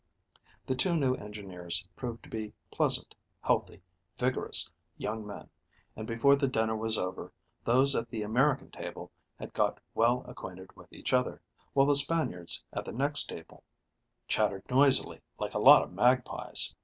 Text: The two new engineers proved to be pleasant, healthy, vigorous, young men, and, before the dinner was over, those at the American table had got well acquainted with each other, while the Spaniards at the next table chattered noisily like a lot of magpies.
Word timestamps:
The 0.65 0.73
two 0.73 0.95
new 0.95 1.13
engineers 1.13 1.87
proved 1.95 2.23
to 2.23 2.29
be 2.31 2.53
pleasant, 2.71 3.13
healthy, 3.41 3.83
vigorous, 4.17 4.67
young 4.97 5.27
men, 5.27 5.47
and, 5.95 6.07
before 6.07 6.35
the 6.35 6.47
dinner 6.47 6.75
was 6.75 6.97
over, 6.97 7.31
those 7.63 7.95
at 7.95 8.09
the 8.09 8.23
American 8.23 8.71
table 8.71 9.11
had 9.37 9.53
got 9.53 9.79
well 9.93 10.25
acquainted 10.27 10.75
with 10.75 10.91
each 10.91 11.13
other, 11.13 11.39
while 11.73 11.85
the 11.85 11.95
Spaniards 11.95 12.63
at 12.73 12.83
the 12.83 12.91
next 12.91 13.25
table 13.25 13.63
chattered 14.27 14.67
noisily 14.71 15.21
like 15.37 15.53
a 15.53 15.59
lot 15.59 15.83
of 15.83 15.93
magpies. 15.93 16.73